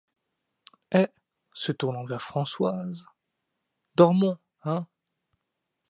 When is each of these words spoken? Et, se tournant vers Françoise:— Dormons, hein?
Et, 0.93 1.09
se 1.53 1.71
tournant 1.73 2.05
vers 2.05 2.23
Françoise:— 2.23 3.05
Dormons, 3.95 4.39
hein? 4.63 4.87